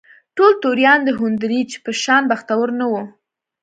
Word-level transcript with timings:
ټول 0.35 0.51
توریان 0.63 0.99
د 1.03 1.09
هونټریج 1.19 1.69
په 1.83 1.91
شان 2.03 2.23
بختور 2.31 2.67
نه 2.79 2.85
وو. 2.91 3.01